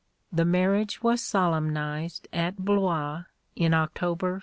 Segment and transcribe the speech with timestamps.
[0.31, 4.39] (1) The marriage was solemnised at Blois in October 1509.